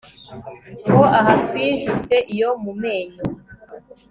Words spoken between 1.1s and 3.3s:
aha twijuse iyo mu menyo